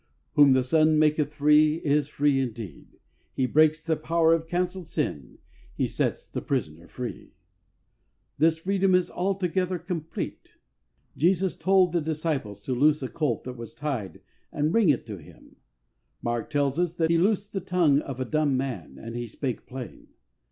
"Whom 0.35 0.53
the 0.53 0.63
Son 0.63 0.97
maketh 0.97 1.35
free 1.35 1.75
is 1.75 2.07
free 2.07 2.39
indeed."" 2.39 2.97
He 3.35 3.45
breaks 3.45 3.85
the 3.85 3.95
power 3.95 4.33
of 4.33 4.47
cancelled 4.47 4.87
sin. 4.87 5.37
He 5.75 5.87
sets 5.87 6.25
the 6.25 6.41
prisoner 6.41 6.87
free." 6.87 7.29
Freldom 7.29 7.29
from 7.29 8.47
sin. 8.47 8.47
57 8.47 8.47
This 8.47 8.57
freedom 8.57 8.95
is 8.95 9.11
altogether 9.11 9.77
complete. 9.77 10.53
Jesus 11.15 11.55
told 11.55 11.91
the 11.91 12.01
disciples 12.01 12.63
to 12.63 12.73
loose 12.73 13.03
a 13.03 13.09
colt 13.09 13.43
that 13.43 13.57
was 13.57 13.75
tied 13.75 14.21
and 14.51 14.71
bring 14.71 14.89
it 14.89 15.05
to 15.05 15.17
Him. 15.17 15.57
Mark 16.23 16.49
tells 16.49 16.79
us 16.79 16.95
that 16.95 17.11
He 17.11 17.19
loosed 17.19 17.53
the 17.53 17.61
tongue 17.61 17.99
of 17.99 18.19
a 18.19 18.25
dumb 18.25 18.57
man 18.57 18.97
and 18.99 19.15
he 19.15 19.27
spake 19.27 19.67
plain. 19.67 20.07